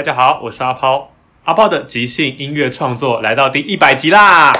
[0.00, 1.12] 大家好，我是阿抛。
[1.44, 4.50] 阿抛的即兴音乐创作来到第一百集啦！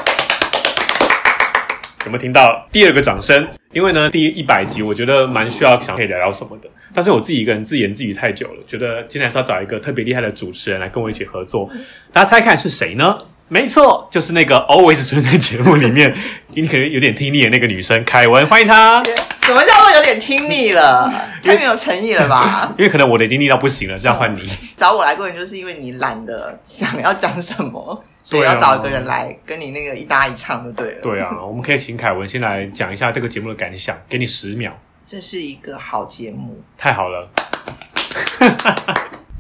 [2.04, 3.48] 有没有听到第二个掌声？
[3.72, 11.70] 因为呢，第一百集我觉得蛮需要想可以聊聊什么的，但是我自己一个人自言自语太久了，觉得今天还是要找一个特别厉害的主持人来跟我一起合作。
[12.12, 13.18] 大家猜看是谁呢？
[13.52, 16.16] 没错，就是那个 always 出现在节目里面，
[16.54, 19.02] 你可能有点听腻的那个女生凯文，欢迎她。
[19.40, 21.12] 什么叫做有点听腻了？
[21.42, 22.72] 太没有诚意了吧？
[22.78, 24.48] 因为可能我的已经腻到不行了，这样换你。
[24.76, 31.00] 找我来过人，就是因为你懒得想要讲什么， 所以要找一个人来跟你那个一搭一唱就对了。
[31.02, 34.72] 对啊，我们可以请凯文先来讲一下这个节目的感想，给你十秒。
[35.04, 37.28] 这是一个好节目，太好了，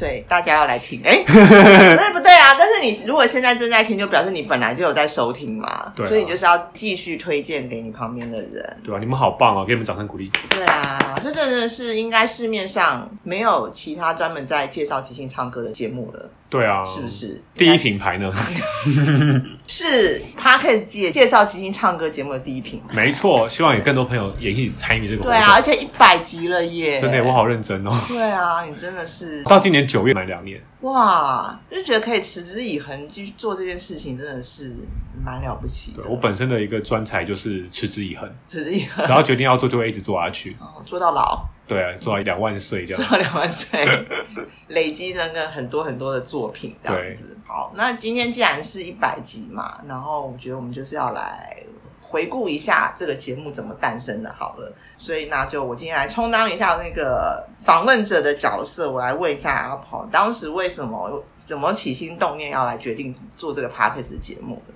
[0.00, 1.00] 对大家要来听。
[1.04, 2.56] 哎， 对不对啊？
[2.58, 8.76] 但是你如果现在正在听，就表示你本来就有在收听嘛，对啊所以你就是要继续推荐给你旁边的人。
[8.82, 10.32] 对吧、你们好棒哦，给你们掌声鼓励。
[10.48, 17.08] 对啊，这真的是应该市面上没有其他专门在介绍即兴唱歌的节目了，对啊，是不？
[17.08, 17.40] 是？
[17.54, 18.30] 第一品牌呢？
[19.68, 22.94] 是 Podcast 界介绍即兴唱歌节目的第一品牌。
[22.94, 25.32] 没错，希望有更多朋友也一起参与这个活动。
[25.32, 27.00] 对啊，而且一百集了耶！
[27.00, 27.96] 真的，我好认真哦。
[28.08, 34.74] 对啊，你真的是到今年九月满两年，哇，就觉得可以持之以恒继续做这件事情，真的是
[35.24, 36.02] 蛮了不起的。
[36.02, 40.56] 对我本身的一个专才就是持之以恒，持之以恒，只要决定要做，就会一直做下去。
[40.58, 43.02] 哦做到老，对啊，做到两万岁这样。
[43.02, 43.86] 做到两万 岁，
[44.68, 47.36] 累积那个很多很多的作品这样子。
[47.46, 51.56] 好，那今天既然是一百集嘛，然后我觉得我们就是要来
[52.02, 54.34] 回顾一下这个节目怎么诞生的。
[54.36, 64.74] 好了，所以那就我今天来充当一下那个访问者的角色，我来问一下阿跑，当时为什么怎么起心动念要来决定做这个 podcast 节目的？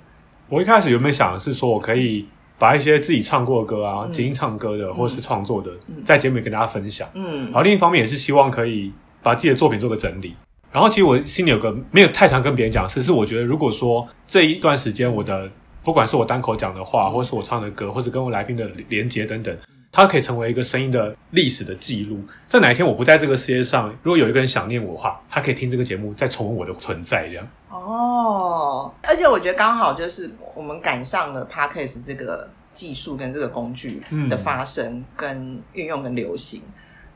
[0.48, 2.28] 我一开始原本想的是说，我可以
[2.64, 7.06] 把一些自己唱过的歌啊，嗯即兴唱歌的或是创作的嗯，在节目里跟大家分享。
[7.12, 8.90] 嗯然后另一方面也是希望可以
[9.22, 10.34] 把自己的作品做个整理。
[10.72, 15.46] 然后其实我心里有个没有太常跟别人讲的事，是我觉得如果说这一段时间我的
[15.82, 19.54] 不管是我单口讲的话，或是我唱的歌，或者跟我来宾的连接等等，
[19.92, 22.18] 它可以成为一个声音的历史的记录。
[22.48, 27.46] 在哪一天我不在这个世界上，如果有一个人想念我的话，他可以听这个节目，再重温我的存在，这样。
[27.74, 36.62] 哦，而且我觉得刚好就是我们赶上了 podcast 这个技术跟这个工具的发生、跟运用跟流行，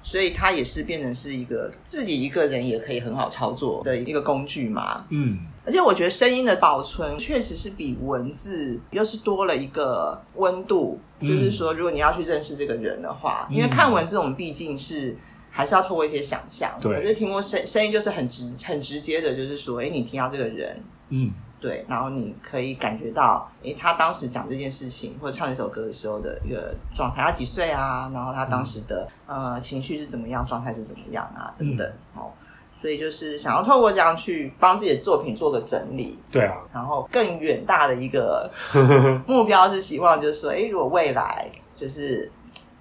[0.02, 5.04] 所以它也是变成是一个自己一个人也可以很好操作的一个工具嘛。
[5.10, 13.56] 嗯，而且我觉得声音的保存确实是比文字又是多了一个温度，嗯就是说，如果你要去认识这个人的话，嗯。
[13.56, 15.16] 因为看文字我们毕竟是
[15.50, 20.82] 还是要透过一些想象，可是听过声声音就是很直很直接的，就是说，哎，你听到这个人。
[21.10, 28.10] 嗯，对，然后你可以感觉到，诶，他当时讲这件事情或者唱这首歌的时候的一个状态，他几岁啊？
[28.12, 31.54] 然后他当时的、呃情绪是怎么样，状态是怎么样啊？
[31.56, 32.30] 等等，哦，
[32.74, 38.50] 所以就是想要透过这样去帮自己的作品做个整理，对啊，然后更远大的一个
[39.26, 42.30] 目标是希望就是说，哎，如果未来就是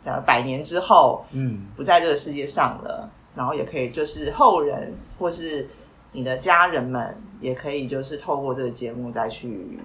[0.07, 5.69] 呃百年之后，嗯，不在这个世界上了，然后也可以就是后人或是
[6.13, 9.77] 你的家人们，也可以就是透过这个节目再去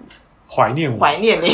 [0.49, 1.49] 怀念我，怀念你、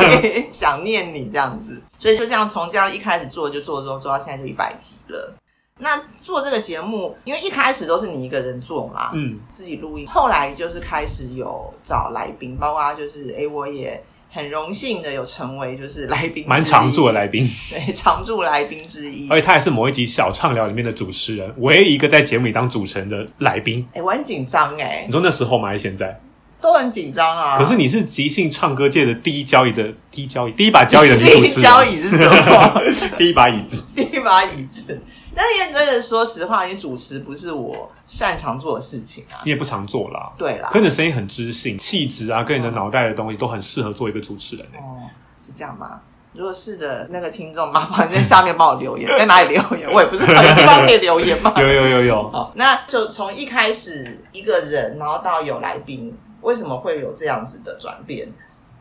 [0.50, 1.80] 想念你这样子。
[1.98, 5.34] 所以就这样从这样一开始做就做做做到现在就一百集了。
[5.78, 14.00] 那做这个节目，因为一开始都是你一个人做嘛，嗯，自己录音，后来就是开始有找来宾，包括就是哎，诶我也
[14.34, 19.28] 很荣幸的有成为就是来宾，蛮常驻的来宾，对常驻来宾之一。
[19.30, 23.86] 而且他也是某一集小畅聊里面的主持人，唯一一个在节目里当主持人的来宾。
[23.94, 25.68] 哎、我很紧张哎你，说那时候吗？
[25.68, 26.20] 还是现在？
[26.60, 27.58] 都很紧张啊。
[27.58, 32.82] 可是你是即兴唱歌界的第一交椅的第一交椅，第一把交椅的女第一主持人， 交椅是什么？
[33.16, 33.84] 第一把椅子。
[33.94, 35.00] 第一把椅子。
[35.34, 39.42] 但因为真的说实话，因为主持不是我擅长做的事情啊。
[39.44, 44.78] 你也不常做啦，对啦可，你的声音很知性，气质啊，跟你的脑袋的东西都很适合做一个主持人、欸。
[44.78, 46.00] 哦，是这样吗？
[46.32, 49.88] 如果是的，那个听众麻烦在下面帮我留言，在哪里留言？
[49.88, 51.52] 我也不知道，有地方可以留言吗？
[51.58, 58.28] 有有有有，好，那就从一开始一个人，然后到有来宾，为什么会有这样子的转变？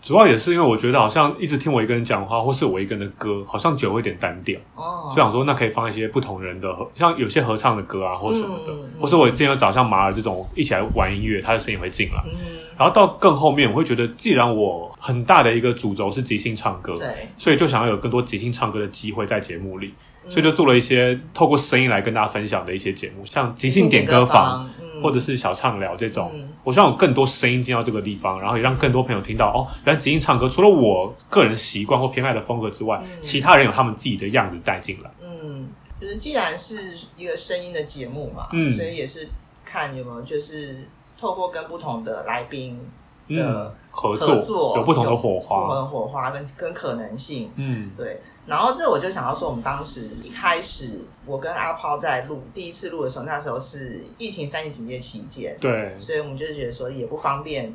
[0.03, 5.09] 主要也是因为我觉得好像一直听我一个人讲话，或是我一个人的歌，好像久会有点单调，哦。
[5.15, 12.21] 就想说那可以放一些不同人的合，像有些合唱的歌啊，或什么的，嗯嗯或是我之前有找像马尔这种一起来玩音乐，他的声音会进来。
[12.25, 17.07] 嗯，然后到更后面，我会觉得，既然我很大的一个主轴是即兴唱歌，对，
[17.37, 19.93] 所以就想要有更多即兴唱歌的机会在节目里，
[20.25, 20.31] 嗯。
[20.31, 26.31] 所以就做了一些透过声音来跟大家分享的一些节目，像即兴点歌房，嗯或者是小畅聊这种。
[26.35, 26.49] 嗯。
[26.63, 33.09] 我希望有更多声音进到这个地方，然后也让更多朋友听到哦，原来即兴唱歌除了我个人习惯或偏爱的风格之外，嗯。
[33.21, 35.11] 其他人有他们自己的样子带进来。
[35.21, 35.69] 嗯，
[35.99, 38.73] 就是既然是一个声音的节目嘛，嗯。
[38.73, 39.27] 所以也是
[39.63, 40.87] 看有没有就是
[41.19, 42.91] 透过跟不同的来宾嗯
[43.29, 45.75] 的，合合作有不同的火花不同。
[45.75, 48.21] 的火花跟跟可能性，嗯，对。
[48.45, 57.73] 然后这我就想要说，我们当时一开始我跟阿抛在录第一次录的时候，那时候是疫情三级警戒期间，对，所以我们就觉得说也不方便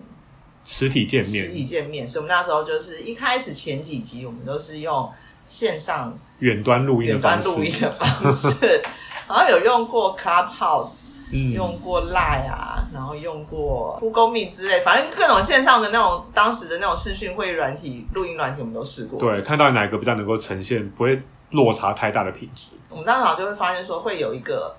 [0.67, 5.11] 实体见面实，体见面，所以我们那时候就是一开始前几集我们都是用
[5.49, 7.45] 线上远端录音的远方式。
[7.45, 8.83] 端录音的方式，
[9.27, 21.21] 好像有用过 Clubhouse，嗯，用过 Line 啊，然后用过 Google Meet 之类，反正各种线上的那种当时的那种视讯会议软体、录音软体，我们都试过。，对，看到哪个比较能够呈现不会
[21.51, 22.71] 落差太大的品质。
[22.89, 24.75] 我们当时好像就会发现说会有一个。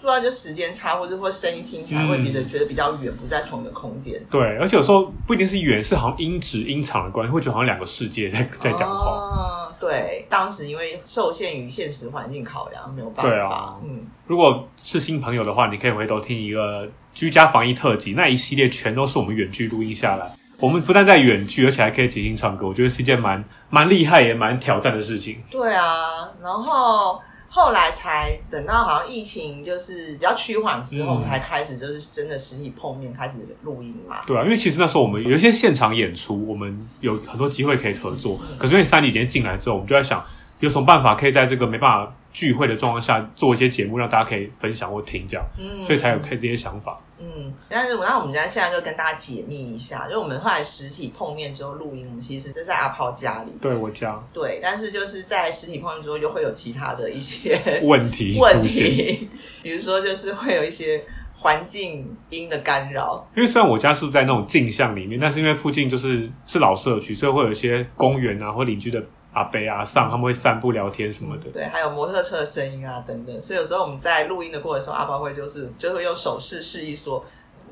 [0.00, 4.20] 不知道就时间差，或者或声音听起来会嗯觉得觉得比较远，不在同一个空间。
[4.28, 9.12] 对，而且有时候不一定是远，是好像音质、音场的关系，会觉得好像两个世界在在讲话。
[9.12, 13.30] 哦，对，当时因为受限于现实环境考量，没有办法。
[13.30, 20.30] 对啊嗯，如果是新朋友的话，你可以回头听一个居家防疫特辑，那一系列全都是我们远距录音下来。
[20.58, 25.42] 我们不但在远距，而且还可以即兴唱歌，我觉得是一件蛮蛮厉害也蛮挑战的事情。
[25.50, 34.18] 对啊，然后后来才等到好像疫情就是比较趋缓之后，嗯才开始就是真的实体碰面，开始录音嘛。
[34.24, 38.40] 对啊，因为其实那时候我们有一些现场演出，我们有很多机会可以合作。
[38.56, 40.24] 可是因为三级节进来之后，我们就在想，
[40.60, 46.98] 有什么办法可以在这个没办法聚会的状况下做一些节目，让大家可以分享或听这样，嗯所以才有开这些想法。
[47.24, 53.52] 嗯，但是我那我们家现在就跟大家解密一下，就我们后来实体碰面之后录音，我们其实就在阿炮家里。
[53.60, 59.28] 对我家对，但是就是在实体碰面之后，就会有其他的一些问题问，题，
[59.62, 61.04] 比如说就是会有一些
[61.36, 63.24] 环境音的干扰。
[63.36, 69.00] 因为虽然我家住在那种镜像里面，但是因为附近就是是老社区，所以会有一些公园啊或邻居的
[69.32, 71.50] 阿伯阿上，他们会散步聊天什么的。
[71.52, 77.24] 对，还有摩托车的声音啊等等，所以有时候我们在录音的过程中，阿包会就是就会用手势示意说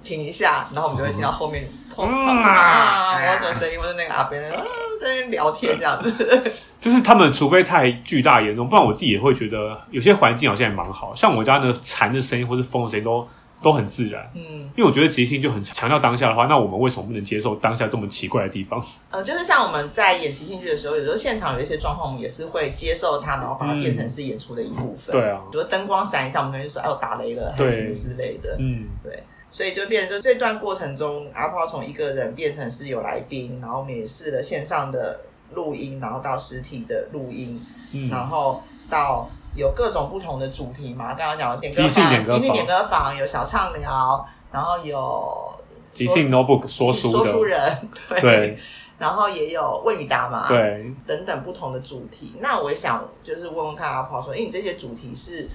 [0.02, 4.64] 停一下，然后我们就会听到后面砰嗯砰啊，摩托车声音，或者那个阿伯啊
[5.00, 6.52] 在那边聊天这样子。
[6.80, 13.28] 就是他们除非太巨大严重，不然我自己也会觉得有些环境好像也蛮好，像我家的蝉的声音或是风的声音都
[13.62, 14.30] 都很自然。
[14.34, 14.42] 嗯，
[14.76, 18.84] 因为我觉得即兴就很强调当下的话，那我们为什么不能接受当下这么奇怪的地方？
[19.10, 25.12] 呃，就是像我们在演即兴剧的时候，有时候现场有一些状况，我们也是会接受它，然后把它变成是演出的一部分。
[25.14, 35.20] 对啊比如灯光闪一下，我们可能就说：“哎，我打雷了，还是什么之类的。”嗯，对，所以就变成就这段过程中，阿炮从一个人变成是有来宾，然后我们也试了线上的
[35.54, 37.60] 录音，然后到实体的录音，
[37.92, 41.14] 嗯然后到有各种不同的主题嘛。
[41.14, 45.52] 刚刚讲有点歌房、点歌房即兴点歌房，有小畅聊，然后有
[45.92, 48.20] 即兴 notebook 说书说，书人，对。
[48.20, 48.58] 对
[49.00, 52.34] 然后也有问与答嘛，，对，等等不同的主题。
[52.38, 55.48] 那我想就是问问看阿炮说，因为，你这些主题是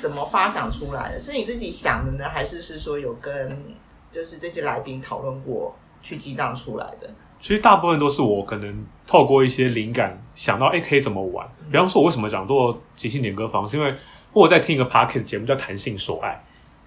[0.00, 1.20] 怎么发想出来的？
[1.20, 3.76] 是你自己想的呢，还是是说有跟
[4.10, 7.10] 就是这些来宾讨论过去激荡出来的？
[7.40, 11.46] 其实大部分都是我可能透过一些灵感想到，哎，可以怎么玩。
[11.70, 13.94] 比方说，我为什么想做即兴点歌房，是因为
[14.32, 16.30] 我在听一个 p o c a s t 节目叫《弹性说爱》。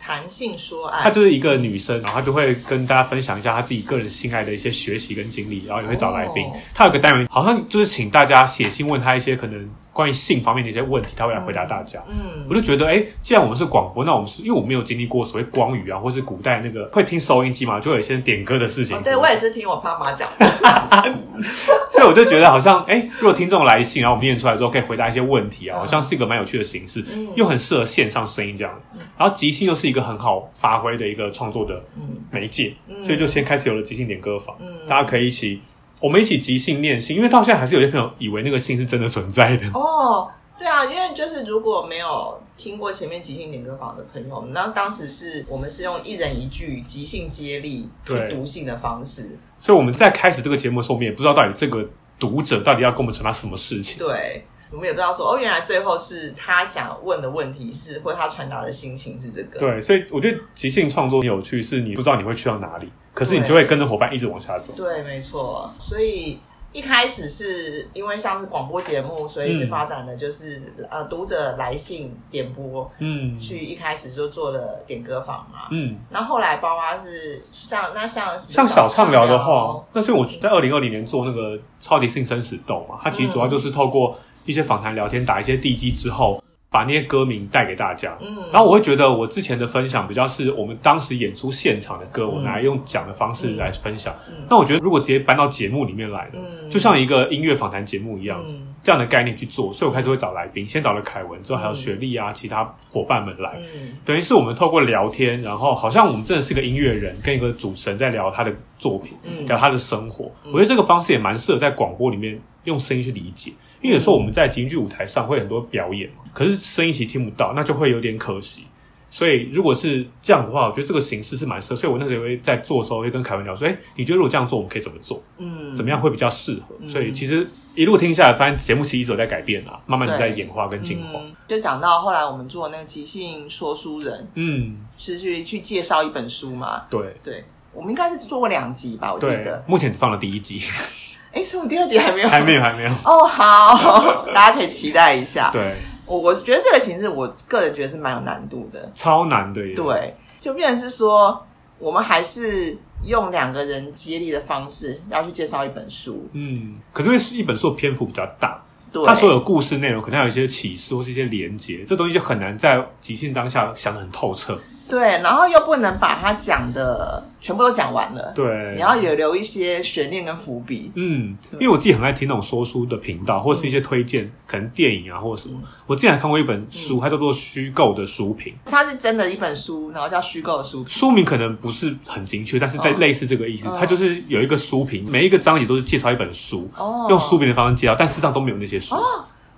[0.03, 6.45] 弹性说爱，她就是一个女生，然后她就会跟大家分享一下她自己个人性爱的一些学习跟经历，然后也会找来宾。
[6.73, 9.69] 她有个单元，好像就是请大家写信问她一些可能。
[9.93, 12.01] 关于性方面的一些问题，他会来回答大家。
[12.07, 19.01] 嗯，我就觉得，哎，既然我们是广播，那我们是因为我没有经历过所谓光语啊，或是古代那个 会听收音机嘛，就有一些点歌的事情。
[19.03, 20.29] 对我也是听我爸妈讲，
[21.91, 27.03] 所以我就觉得好像，哎，如果听众来信，然后我们念出来之后可以回答一些问题啊，好像是一个蛮有趣的形式，
[27.35, 28.73] 又很适合线上声音这样。
[29.17, 31.83] 然后即兴又是一个很好发挥的一个创作的
[32.31, 34.55] 媒介，所以就先开始有了即兴点歌房，
[34.87, 35.61] 大家可以一起。
[36.01, 39.67] 我们一起即兴念信，因为到现在还是有些朋友以为那个信是真的存在的。
[39.73, 40.27] 哦，
[40.57, 49.37] 对啊，因为就是如果没有听过前面即兴点歌房的朋友，那当时是我们是用一人一句即兴接力去读信的方式。
[49.59, 51.87] 所以我们在开始这个节目的时候，我们也不知道到底这个
[52.19, 54.03] 读者到底要跟我们传达什么事情。
[54.03, 54.43] 对。
[54.71, 59.59] 我们也不知道说哦，原来最后是他想问的问题是，或他传达的心情是这个。
[59.59, 64.73] 对，所以我觉得即兴创作有趣，是你不知道你会去到哪里，可是你就会跟着伙伴一直往下走。
[64.77, 65.69] 对，没错。
[65.77, 66.39] 所以
[66.71, 75.97] 一开始是因为像是广播节目，所以发展的就是呃读者来信点播，嗯，去一开始就做了点歌房嘛，嗯。
[76.09, 84.17] 那后来包括是像那像像小畅聊的话，那是我在二零二零年做那个超级性生死斗嘛，它其实主要就是透过。
[84.45, 88.17] 一些访谈聊天，打一些地基之后，把那些歌名带给大家。
[88.21, 94.15] 嗯，然后我会觉得我之前的分享比较是我们当时演出现场的歌，我拿来用讲的方式来分享。
[94.49, 98.43] 那我觉得如果直接搬到节目里面来，嗯，就像一个音乐访谈节目一样，
[98.83, 103.59] 这样的概念去做，所以我开始会找来宾，先找了凯文，之后还有雪莉啊，其他伙伴们来。
[103.75, 109.13] 嗯，等于是我们透过聊天，然后好像我们真的是个音乐人，跟一个主持人在聊他的作品，
[109.45, 110.31] 聊他的生活。
[110.45, 113.51] 我觉得这个方式也蛮适合在广播里面用声音去理解。
[113.81, 118.65] 因为有时候我们在京剧舞台上会很多表演嘛，可是声音其实听不到，那就会有点可惜。
[119.09, 121.75] 所以如果是这样子的话，我觉得这个形式是蛮适合。
[121.75, 125.21] 所以我那时候会在做的时候会跟凯文聊说：“哎，你觉得如果这样做，我们可以怎么做？
[125.37, 127.45] 嗯，怎么样会比较适合？”所以其实
[127.75, 131.19] 一路听下来，发现节目其实一直在改变啊，慢慢的在演化跟进化。
[131.45, 136.83] 就讲到后来我们做那个即兴说书人，嗯，是去去介绍一本书嘛？
[136.89, 139.13] 对对，我们应该是做过两集吧？
[139.13, 140.61] 我记得目前只放了第一集。
[141.33, 142.29] 哎，是我们第二集 还没有？
[142.29, 142.89] 还没有，还没有。
[143.05, 145.49] 哦，好， 大家可以期待一下。
[145.51, 149.61] 对，我我觉得这个形式，我个人觉得是蛮有难度的，超难的。
[149.75, 151.45] 对，就变成是说，
[151.79, 156.29] 我们还是用两个人接力的方式要去介绍一本书。
[156.33, 158.61] 嗯，可是因为是一本书的篇幅比较大，
[159.05, 164.59] 它所有故事内容可能有一些启示或是一些连接，这东西就很难在即兴当下想的很透彻。
[164.91, 170.91] 对，然后又不能把它讲的全部都讲完了，对，你要有留一些悬念跟伏笔。
[170.95, 175.57] 嗯，因为我自己很爱听那种说书的频道，或是一些推荐，可能电影啊或者什么。
[175.87, 180.89] 我之前看过一本书，它叫做虚构的书评，它是真的一本书，然后叫虚构的书评。
[180.89, 186.69] 书名可能不是很精确，但是在类似这个意思，它就是有一个书评，每一个章节都是介绍一本书，
[187.09, 188.95] 用书评的方式介绍，但事实上都没有那些书。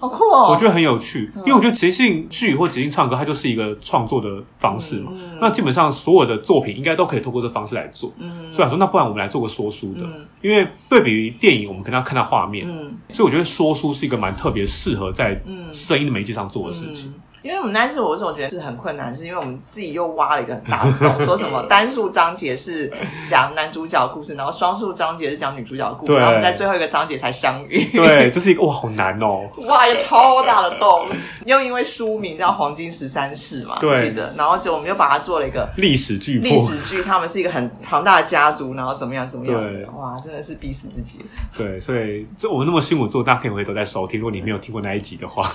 [0.03, 0.49] 好酷哦！
[0.49, 5.13] 我觉得很有趣，因为我觉得即兴剧或即兴唱歌，它就是一个创作的方式嘛。
[5.39, 8.11] 那基本上所有的作品应该都可以透过这方式来做。
[8.51, 10.01] 所以说，那不然我们来做个说书的，
[10.41, 12.67] 因为对比于电影，我们可能要看到画面，
[13.13, 15.41] 所以我觉得说书是一个蛮特别适合在
[15.71, 17.13] 声音的媒介上做的事情。
[17.43, 22.89] 因为我们单数，我总觉得是很困难，是因为我们自己又挖了一个很大的洞，说什么 单数章节是
[23.27, 27.83] 讲男主角故事，然后双数章节是讲女主角故事，然后在最后一个章节才相遇。
[27.93, 29.49] 对，这是一个哇，好难哦！
[29.67, 31.05] 哇，一个超大的洞，
[31.45, 41.19] 又因为书名叫《黄金十三世》嘛，记得，然后就我们又把它做了一个历史剧，历史剧，他们是一个很庞大的家族，然后怎么样怎么样的，哇，真的是逼死自己。
[41.57, 44.17] 对，所以这我们那么辛苦做，大家可以回头再收听。
[44.17, 45.51] 如果你没有听过那一集的话。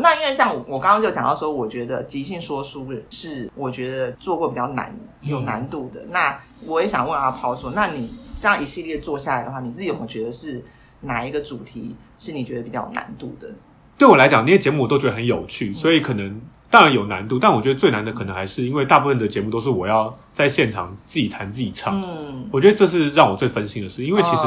[0.00, 6.04] 那因为像我刚刚就讲到说，我觉得即兴说书是我觉得做过比较难、有难度的。
[6.10, 10.64] 那我也想问阿抛说，那你这样一系列做下来的话，你自己有没有觉得是
[11.00, 13.48] 哪一个主题是你觉得比较有难度的？
[13.98, 22.00] 对我来讲，那些节目我都觉得很有趣，所以可能当然有难度，但我觉得最难的可能还是因为大部分的节目都是我要在现场自己弹自己唱。
[22.00, 24.46] 嗯，我觉得这是让我最分心的事，因为其实。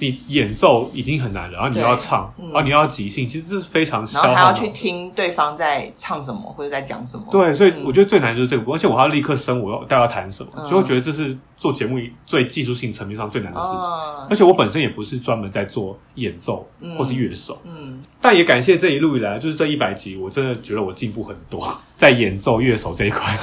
[0.00, 4.26] 你演奏已经很难了，然后你要唱，然后你要即兴，其实这是非常消耗。
[4.28, 7.24] 然后还要去听对方在唱什么或者在讲什么。
[7.30, 13.76] 对，所以我觉得最难就是这个，而且我要立刻生，我要大家要弹什么，所以我觉得这是做节目最技术性层面上最难的事情。
[14.30, 21.70] 而且我本身也不是专门在做演奏或是乐手，嗯，但也感谢这一路以来，就是这一百集，我真的觉得我进步很多。
[21.98, 23.36] 在演奏乐手这一块。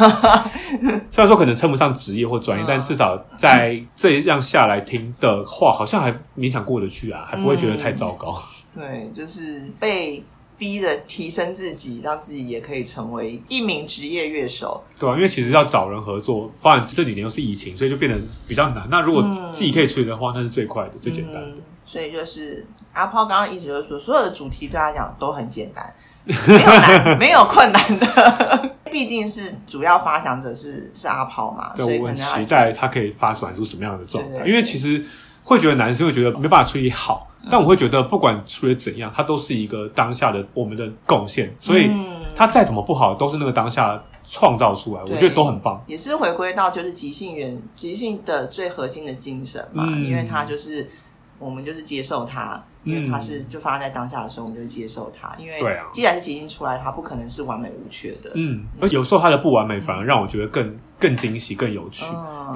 [1.11, 8.41] 虽然说可能称不上职业或专业，但至少在这样下来听的话，好像还勉强过得去啊，还不会觉得太糟糕。
[8.75, 10.23] 对，就是被。
[10.57, 14.83] 逼着提升自己，让自己也可以成为一名职业乐手。
[14.99, 18.87] 对啊，因为其实要找人合作，当然这几年又是疫情，所以就变得比较难。
[18.89, 19.23] 那如果
[19.53, 21.53] 自己可以处理的话，那是最快的、最简单的。
[21.85, 25.93] 所以就是阿抛刚刚一直就是说，所有的主题对他讲都很简单，
[26.25, 28.75] 没有难， 没有困难的。
[28.91, 34.45] 毕竟是主要发想者是是阿抛嘛，所以很期待他可以发展出什么样的状态。
[34.45, 35.05] 因为其实
[35.47, 37.23] 会觉得男生会觉得没办法处理好。
[37.49, 41.89] 但我会觉得，不管处理怎样，它都是一个当下的我们的贡献，所以
[42.35, 45.81] 它再怎么不好，都是那个当下创造出来，我觉得都很棒。
[45.87, 50.91] 也是回归到就是即兴原即兴的最核心的精神嘛，因为它就是
[51.39, 55.35] 我们就是接受它，因为它是就发生在当下的时候，我们就接受它。
[55.37, 55.59] 因为
[55.91, 58.31] 既然是即兴出来，它不可能是完美无缺的。
[58.35, 62.05] 嗯，而有时候它的不完美反而让我觉得更更惊喜、更有趣。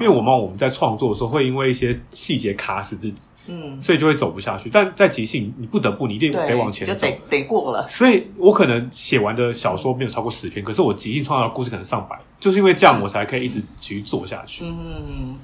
[0.00, 3.28] 为我们我们在创作的时候，会因为一些细节卡死自己。
[3.48, 4.70] 嗯，所以就会走不下去。
[4.70, 7.88] 但在即兴，你不得不，你一定得往前走，就得得过了。
[7.88, 14.64] 所以我可能写完的小说没有超过十篇，可是我即兴创造的故事可能上百，就是因为这样，我才可以一直继续做下去。
[14.64, 15.34] 嗯，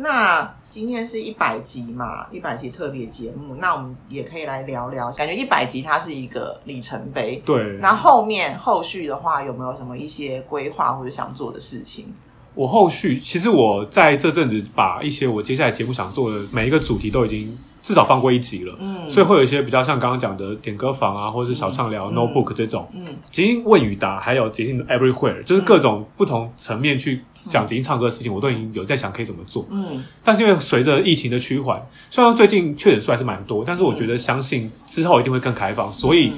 [0.00, 7.42] 那今天是一百集嘛，一百集特别节目，那我们也可以来聊聊，感觉一百集它是一个里程碑。
[7.44, 12.06] 对，那后面后续的话，有没有什么一些规划或者想做的事情？
[12.54, 36.32] 我后续其实我在这阵子把一些我接下来节目想做的每一个主题都已经至少放过一集了，嗯，所以会有一些比较像刚刚讲的点歌房啊，或者是小畅聊 notebook 这种，嗯，即兴问与答，还有即兴 everywhere，就是各种不同层面去讲即兴唱歌的事情，我都已经有在想可以怎么做，嗯，但是因为随着疫情的趋缓，虽然最近确诊数还是蛮多，但是我觉得相信之后一定会更开放，所以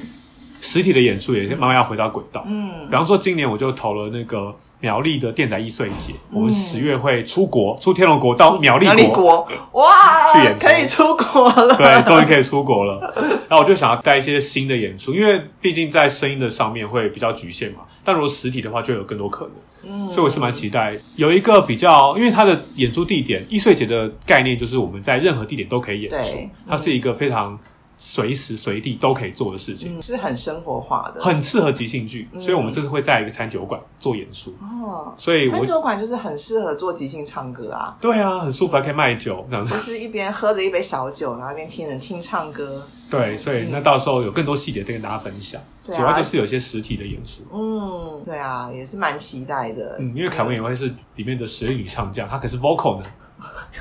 [0.60, 4.54] 实体的演出也慢慢要回到轨道，嗯，比方说今年我就投了那个。
[4.82, 9.90] 苗栗的电仔易碎节，我们十月会出国，出天龙国到苗栗国，哇，
[10.32, 12.98] 去演可以出国了，对，终于可以出国了。
[13.46, 19.52] 然后我就想要带一些新的演出，因为毕竟在声音的上面会比较局限嘛，但如果实体的话就有更多可能。
[19.82, 27.58] 嗯，所以我是蛮期待有一个比较，因为它的演出地点易碎节的概念就是我们在任何地点都可以演出，它是一个非常。
[28.02, 32.26] 随时随地都可以做的事情，是很生活化的，很适合即兴剧。
[32.40, 34.56] 所以，我们这次会在一个餐酒馆做演出。
[34.62, 37.94] 哦，所以餐酒馆就是很适合做即兴唱歌啊。
[38.00, 39.74] 对啊，很舒服，还可以卖酒，这样子。
[39.74, 42.88] 就是一边喝着一杯小酒，然后一边听人听唱歌。
[43.10, 45.60] 对，所以那到时候有更多细节再跟大家分享。
[45.86, 47.42] 主要就是有一些实体的演出。
[47.52, 49.96] 嗯，对啊，也是蛮期待的。
[49.98, 53.06] 嗯，因为凯文也会是里面的实力女唱将，她可是 vocal 呢。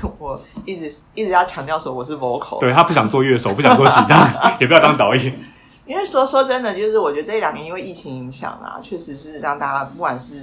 [0.18, 5.38] 我一直一直要强调说我是 vocal，对他不想做乐手，不想做吉他， 也不要当导演。
[5.86, 10.42] 因为说说真的，就是我觉得这两年因为疫情影响啊，确实是让大家不管是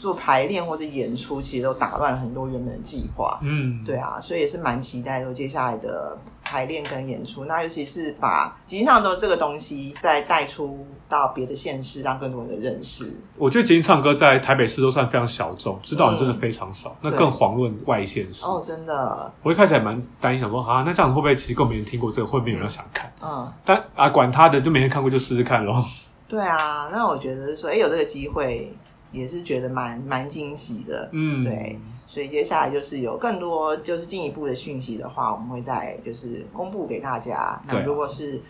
[0.00, 3.38] 做排练或者演出，其实都打乱了很多原本的计划。
[3.42, 6.16] 嗯，对啊，所以也是蛮期待说接下来的。
[6.42, 13.14] 排练跟演出，那尤其是把即兴唱歌这个东西再带出到别的县市，让更多人的认识。
[13.36, 16.96] 我觉得即兴唱歌在台北市都算非常小众，知道人真的非常少。
[17.02, 19.32] 那更遑论外县市哦，真的。
[19.44, 23.12] 我一开始还蛮担心，想说啊，那这样会不会其实更没人听过这个，会不会有人想看？
[23.22, 25.84] 嗯，但啊，管他的，就没人看过就试试看咯。
[26.26, 28.74] 对啊，那我觉得说，哎，有这个机会
[29.12, 31.08] 也是觉得蛮蛮惊喜的。
[31.12, 31.78] 嗯，对。
[32.06, 37.62] 所以接下来就是有更多就是进一步的讯息的话，我们会再就是公布给大家。
[37.68, 38.40] 那如果是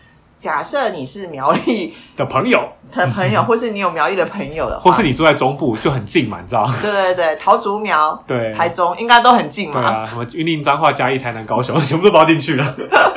[0.41, 6.67] 假设你是苗栗的朋友的朋友， 或是你有苗栗的朋友的，或是你住在中部就很近嘛，你知道？
[6.81, 9.79] 对对对，桃竹苗、对台中应该都很近嘛。
[9.79, 12.75] 对啊，什么云林、彰化、嘉义、台南、高雄，全部都包进去了。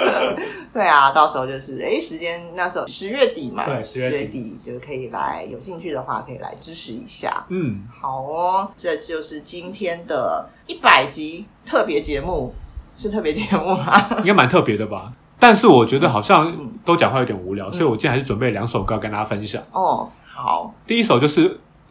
[0.71, 7.47] 对啊，到时候就是哎，时间那时候十月底嘛，对，十月底就可以来，有兴趣的话可以来支持一下。
[7.49, 12.53] 嗯，好哦，这就是今天的一百集特别节目，
[12.95, 14.09] 是特别节目吗？
[14.19, 15.11] 应该蛮特别的吧？
[15.47, 16.51] 但是我觉得好像
[16.87, 19.63] 都讲话有点无聊，所以我今天还是准备两首歌跟大家分享。
[19.73, 21.43] 哦，好，第一首就是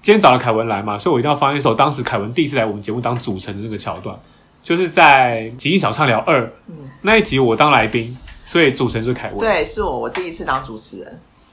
[0.02, 4.18] 今天找了凯文来嘛，所以我一定要放一首当时凯文第一次来我们节目当主持人的那个桥段，
[4.64, 6.42] 就是在《极音小畅聊二》
[7.04, 8.18] 那一集，我当来宾。
[8.44, 11.08] 所以主持人是凯文，对，是我，我第一次当主持人。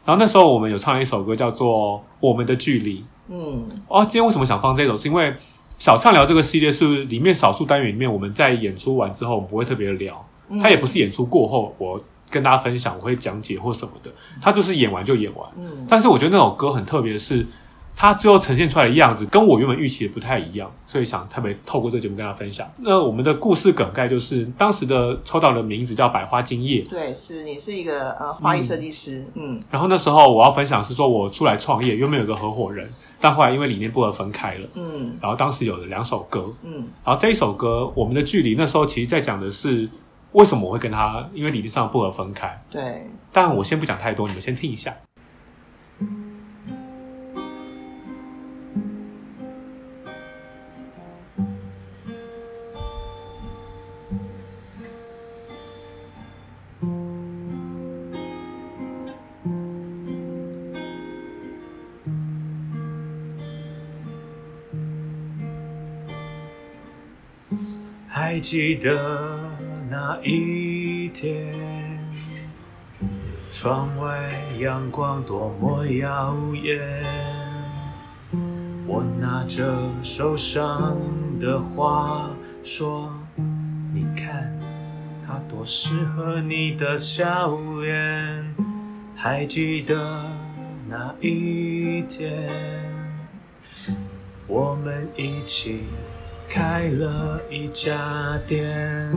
[0.07, 3.01] 然后那时候我们有唱一首歌，叫做《我们的距离》。
[3.29, 4.97] 嗯，哦，今天为什么想放这首？
[4.97, 5.35] 是因为
[5.79, 10.27] 小畅聊这个系列是里面少数单元里面，我们在演出完之后，我们不会特别聊。
[10.63, 14.11] 它也不是演出过后，我跟大家分享，我会讲解或什么的。
[14.41, 15.49] 他就是演完就演完。
[15.57, 17.47] 嗯，但是我觉得那首歌很特别，是。
[17.97, 22.67] 它最后呈现出来的样子跟我原本预期的不太一样，所以想特别透过这个节目跟大家分享。
[22.79, 29.61] 那我们的故事梗概就是当时的抽到的名字叫百花金叶，对，是你是一个呃花艺设计师，嗯。
[29.71, 32.89] 然后那时候我要分享是说我出来创业，原本有个合伙人，
[33.21, 34.67] 但后来因为理念不合分开了。
[34.77, 36.51] 嗯，然后当时有了两首歌。
[36.63, 39.87] 嗯，然后这一首歌《我们的距离》那时候其实在讲的是
[40.33, 42.61] 为什么我会跟他因为理念上不合分开。
[42.71, 44.95] 对，但我先不讲太多，你们先听一下。
[68.09, 69.30] 还记得
[70.13, 71.55] 那一天，
[73.53, 77.05] 窗外阳光多么耀眼。
[78.89, 80.97] 我拿着手上
[81.39, 82.29] 的花
[82.65, 83.09] 说
[83.95, 84.53] ：“你看，
[85.25, 88.53] 它多适合你的笑脸。”
[89.15, 90.25] 还记得
[90.89, 92.51] 那一天，
[94.49, 95.85] 我们一起。
[96.53, 99.09] 开了一家店，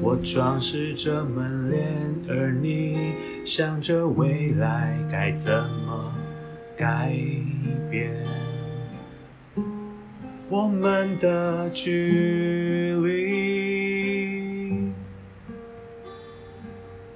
[0.00, 3.12] 我装饰着门帘，而你
[3.44, 5.52] 想着未来该怎
[5.86, 6.14] 么
[6.76, 7.12] 改
[7.90, 8.12] 变。
[10.48, 14.92] 我们的距离，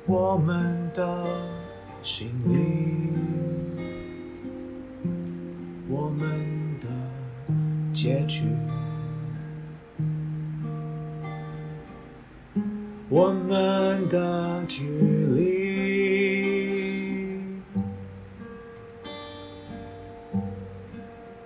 [0.05, 1.25] 我们的
[2.03, 2.59] 心里，
[5.89, 6.29] 我们
[6.81, 6.89] 的
[7.95, 8.43] 结局。
[13.15, 14.89] 我们的距
[15.37, 15.53] 离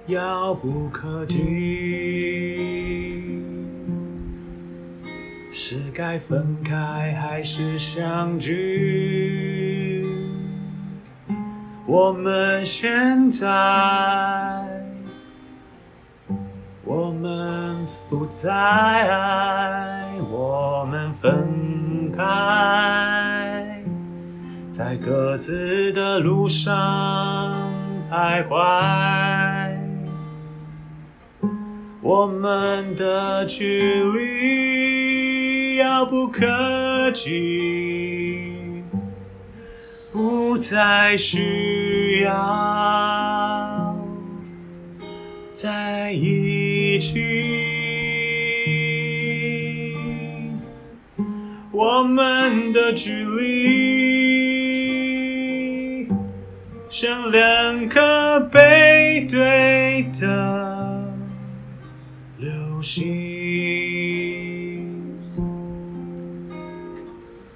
[0.06, 1.42] 遥不可及，
[5.50, 10.06] 是该分开还是相聚？
[11.84, 13.48] 我们现在，
[16.84, 20.06] 我们不再爱。
[20.28, 21.55] 我们分
[22.16, 23.82] 开，
[24.72, 27.54] 在各自的路上
[28.10, 29.76] 徘徊，
[32.00, 38.82] 我们的距离遥不可及，
[40.10, 43.94] 不再需要
[45.52, 47.65] 在一起。
[51.78, 54.56] 我们的距离
[56.88, 61.12] 像两颗背对的
[62.38, 63.04] 流星，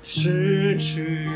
[0.03, 1.30] 失去。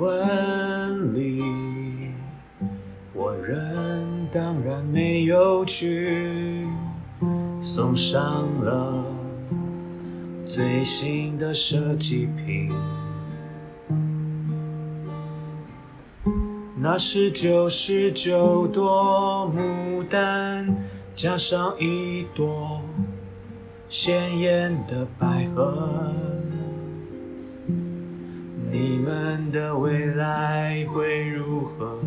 [0.00, 1.42] 婚礼，
[3.12, 6.66] 我人当然没有去，
[7.60, 9.04] 送上了
[10.46, 12.72] 最新的设计品。
[16.78, 20.74] 那是九十九朵牡丹，
[21.14, 22.80] 加上一朵
[23.90, 26.29] 鲜艳的百合。
[28.82, 31.98] 你们的未来会如何？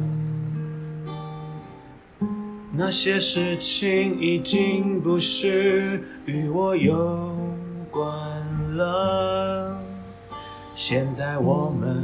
[2.75, 7.55] 那些事情已经不是与我有
[7.91, 8.03] 关
[8.75, 9.79] 了。
[10.73, 12.03] 现在我们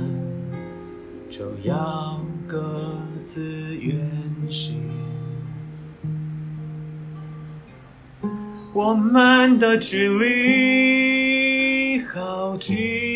[1.31, 2.93] 就要各
[3.25, 3.99] 自远
[4.51, 4.87] 行。
[8.71, 13.08] 我们的距离好近。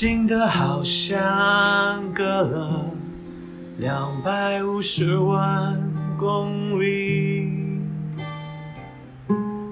[0.00, 2.90] 近的好像隔了
[3.76, 5.78] 两百五十万
[6.18, 7.46] 公里，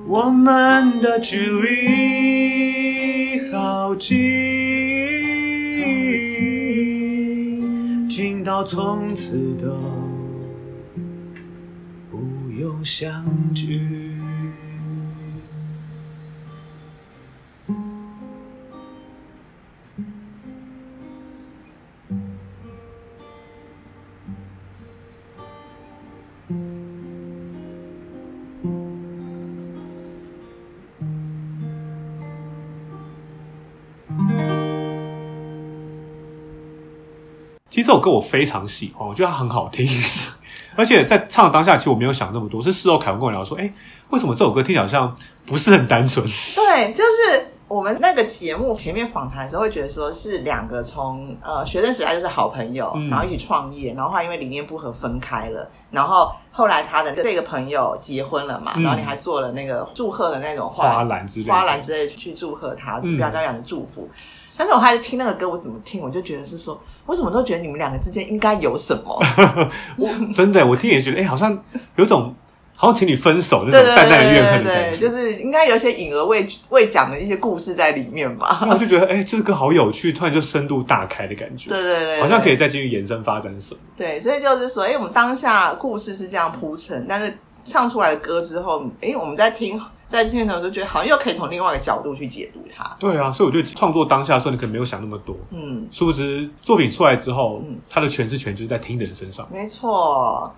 [0.06, 4.18] 我们的距离好近，
[8.06, 9.80] 近到从此都
[12.10, 14.07] 不用相聚。
[37.88, 39.88] 这首歌我非常喜欢，我觉得它很好听，
[40.76, 42.62] 而且在唱当下，其实我没有想那么多。
[42.62, 43.72] 是事后凯文跟我聊说，哎，
[44.10, 46.22] 为什么这首歌听起来好像不是很单纯？
[46.54, 47.52] 对，就是。
[47.66, 64.08] 我们那个节目前面访谈的时候，会觉得说是两个从呃学生时代就是好朋友，然后一起创业，然后后来因为理念不合分开了，然后后来他的这个朋友结婚了嘛，然后你还做了那个祝贺的那种花篮之类花篮之类去祝贺他，表表扬的祝福。
[64.58, 69.18] 但是我还是听那个歌，我怎么听我就觉得是说，我怎么都觉得你们两个之间应该有什么。
[70.34, 71.56] 真的，我听也觉得，哎，好像
[71.96, 72.34] 有种。
[72.80, 78.60] 好像请你分手那种淡淡的怨恨的感觉，就是应该有一些隐而未未讲的一些故事在里面吧。
[78.70, 81.68] 我就觉得，哎，这歌好有趣，突然就深度大开的感觉。
[81.68, 83.80] 对对对，好像可以再继续延伸发展什么。
[83.96, 89.76] 对，所以就是说，哎，我们当下故事是这样铺陈，但是唱出来的歌之后，哎，我们在听
[90.08, 92.96] 在听的时候就觉得，好像又可以从另外一个角度去解读它。
[92.98, 95.36] 对啊，所以我觉得创作当下的时候，你可能没有想那么多。
[95.50, 99.46] 嗯，殊不知作品出来之后，它的诠释权就是在听的人身上。
[99.52, 100.52] 没错。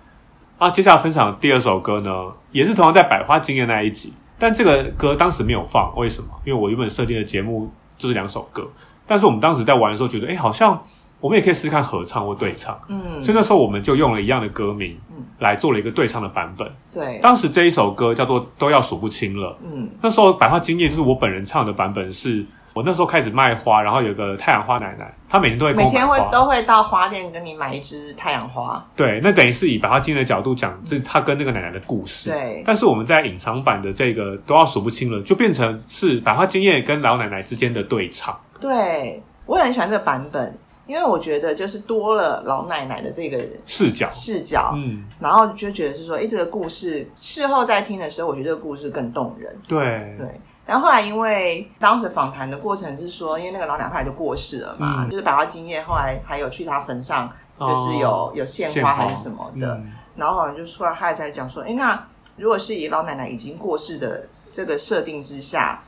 [0.57, 2.09] 啊，接下来分享第二首歌呢，
[2.51, 6.29] 也是同样在百花经验那一集，但这个歌当时没有放，为什么？
[6.45, 8.65] 因为我原本设定的节目就是两首歌，
[9.05, 10.81] 但是我们当时在玩的时候觉得，哎，好像
[11.21, 16.69] 我们也可以试试看合唱或对唱，嗯，所以那时候我们就用了一样的歌名，嗯，来做了一个对唱的版本。
[16.91, 22.45] 对，当时这一首歌叫做《都要数不清了》，嗯，那时候百花经验就是我本人唱的版本是。
[22.73, 28.81] 我那时候开始卖花，然后有个太阳花奶奶，她每天都会每天会都会到花店跟你买一支太阳花。
[28.95, 32.29] 对，那等于是以百花经的角度讲，这她跟那个奶奶的故事。
[32.29, 38.39] 对，但是我们在隐藏版的这个都要数不清了，就变成是百花金叶跟老奶奶之间的对唱。
[38.61, 40.57] 对，我也很喜欢这个版本，
[40.91, 49.57] 因为我觉得就是多了老奶奶的这个视角视角，嗯，然后就觉得是说，哎，这个故事事后再听的时候，我觉得这个故事更动人。
[49.69, 49.79] 对
[50.19, 50.41] 对。
[50.65, 59.81] 然后后来，因为当时访谈的过程是说，因为那个老奶奶就过世了嘛，就是百花金叶后来还有去她坟上，就是有有献花还是什么的，
[60.17, 65.81] 然后好像就出来，他才讲说，哎，那如果是以老奶奶已经过世的这个设定之下，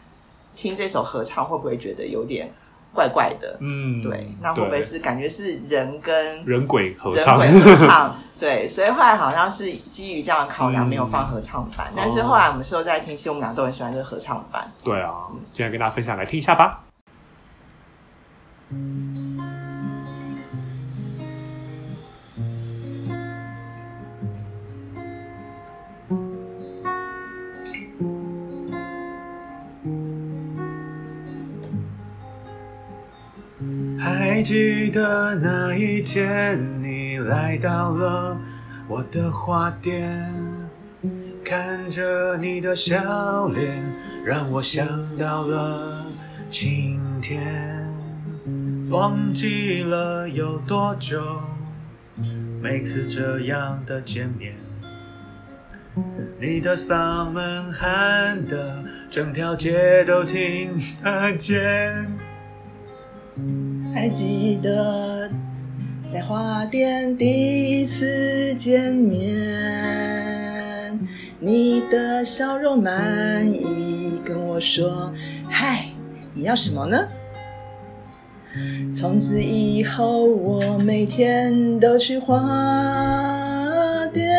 [0.56, 2.50] 听这首合唱会不会觉得有点？
[2.94, 7.42] 怪怪的，嗯，对，那会不会是感觉是人跟人鬼合唱？
[7.42, 11.92] 人鬼合唱， 对，所以后来好像是基于这样的考量，没有放合唱版。
[11.96, 14.72] 但是后来我们事后再听，其实我们俩都很喜欢这个合唱版。
[14.84, 16.84] 对啊，今天跟大家分享，来听一下吧。
[34.44, 38.38] 记得那一天，你来到了
[38.90, 40.30] 我的花店，
[41.46, 43.82] 看着你的笑脸，
[44.26, 44.86] 让我想
[45.18, 46.06] 到了
[46.50, 47.42] 晴天。
[48.90, 51.24] 忘记了有多久，
[52.62, 54.54] 每次这样的见面，
[56.38, 62.33] 你的嗓门喊得整条街都听得见。
[64.04, 65.32] 还记得
[66.10, 69.32] 在花店第一次见面，
[71.40, 75.10] 你的笑容满意，跟我说
[75.50, 75.86] ：“嗨，
[76.34, 77.08] 你要什么呢？”
[78.94, 82.46] 从此以后，我每天都去花
[84.12, 84.30] 店，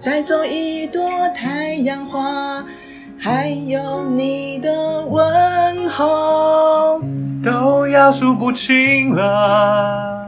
[0.00, 2.64] 带走一朵太阳花，
[3.18, 6.67] 还有你的问候。
[7.98, 10.24] 都要数不清了，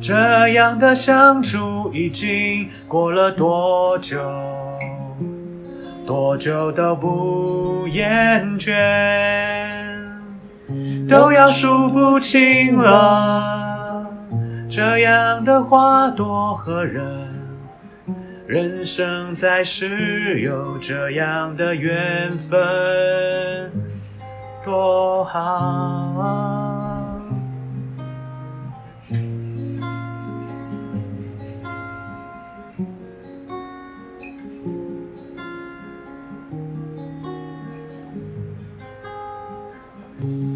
[0.00, 4.18] 这样的相处已经过了多久？
[6.06, 8.72] 多久都不厌倦。
[11.06, 14.10] 都要数不清了，
[14.66, 17.04] 这样的花朵和人，
[18.46, 22.50] 人生在世有这样的缘分。
[24.64, 26.14] 多好，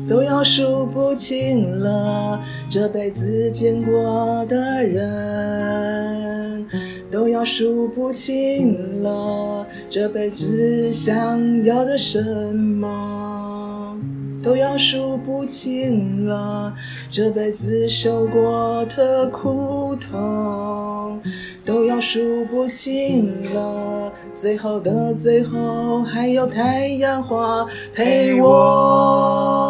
[0.09, 2.41] 都要数不清了，
[2.71, 6.67] 这辈子见过的人，
[7.11, 12.23] 都要数不清了，这辈子想要的什
[12.55, 13.97] 么。
[14.41, 16.73] 都要数不清了，
[17.11, 21.21] 这辈子受过的苦痛，
[21.65, 29.68] 都要数不清了，最后的最后，还有太阳花陪我。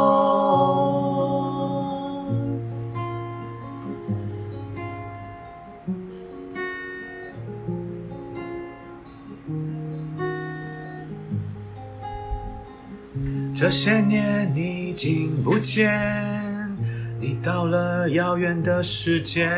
[13.60, 15.90] 这些年你已经不见，
[17.20, 19.50] 你到了遥远的世界。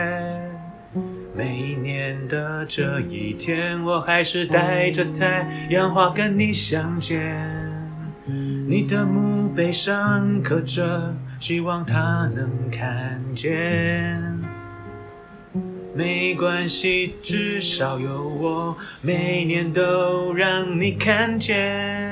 [1.37, 7.37] 每一年的这一天，我还是带着太阳花跟你相见。
[8.25, 14.19] 你的墓碑上刻着，希望他能看见。
[15.95, 22.10] 没关系，至少有我，每年都让你看见。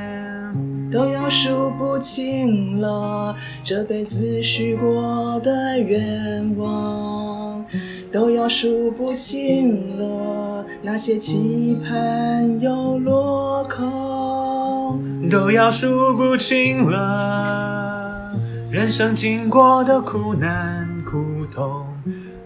[0.90, 7.64] 都要数不清了，这辈子许过的愿望，
[8.10, 18.34] 都要数不清了，那些期盼又落空，都要数不清了，
[18.70, 21.86] 人生经过的苦难苦痛，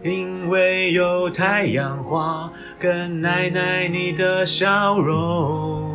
[0.03, 2.51] 因为有太阳花
[2.81, 5.92] 跟奶奶你的笑容。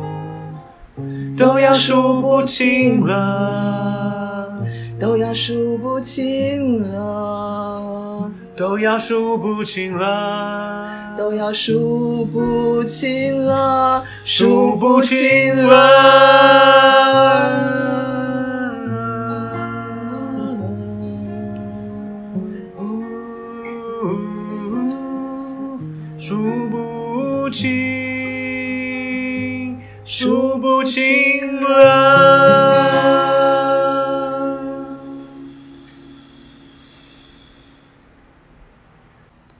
[1.38, 4.58] 都要数不清了，
[4.98, 15.78] 都要数不清了，都要数不清了，都要数不清了，数不清了，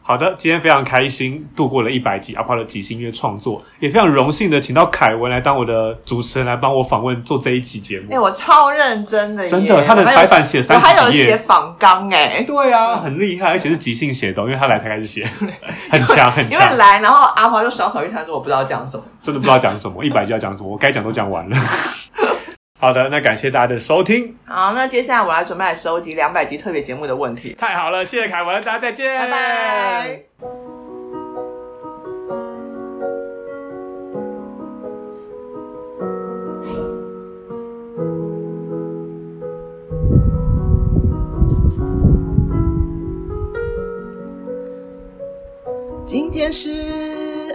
[0.08, 8.06] 好的，今天非常开心度过了一百集阿炮的即兴音乐创作，也非常荣幸的请到凯文来当我的主持人，来帮我访问做这一期节目。
[8.10, 15.26] 哎，我超认真的，真的，他的排版写三十页，还有写仿纲，哎，对啊，很厉害，而且是即兴写的，因为他来才开始写，
[15.92, 16.52] 很强很强。
[16.58, 21.56] 因为来，然后阿炮就小口一摊说我不知道讲什么，真的不知道讲什么，一百集要讲什么，我该讲都讲完了。
[22.80, 24.36] 好的，那感谢大家的收听。
[24.46, 27.56] 好，那接下来我来准备来收集两百集特别节目的问题。
[27.58, 30.22] 太好了，谢谢凯文，大家再见，拜拜。
[46.06, 46.70] 今天是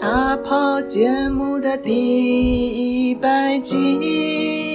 [0.01, 4.72] 阿炮节目的第一百集。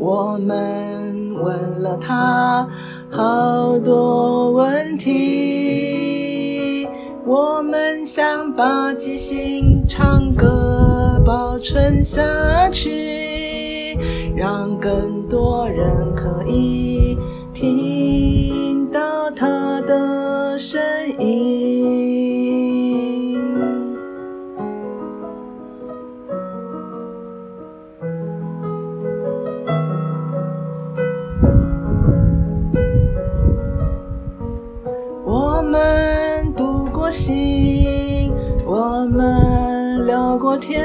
[0.00, 2.66] 我们问了他
[3.10, 6.88] 好多问题，
[7.26, 12.22] 我们想把即兴唱歌保存下
[12.70, 13.94] 去，
[14.34, 17.18] 让更多人可以
[17.52, 20.99] 听到他的声音。
[37.10, 38.32] 心，
[38.64, 40.80] 我们聊过天，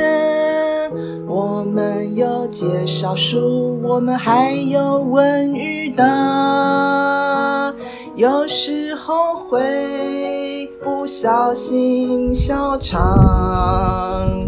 [1.27, 7.71] 我们有介绍书，我们还有问与答，
[8.15, 14.39] 有时候会不小心笑场，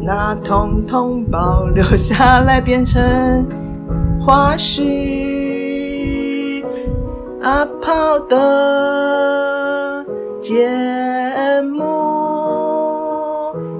[0.00, 3.44] 那通通保留下来变成
[4.24, 6.62] 花絮，
[7.42, 9.57] 阿炮的。
[10.40, 10.66] 节
[11.62, 11.82] 目，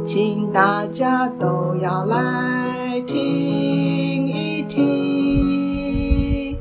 [0.05, 6.59] 请大家都要来听一听。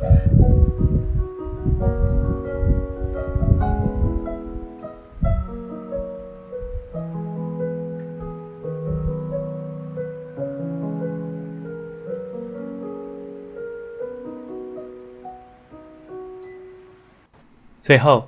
[17.81, 18.27] 最后，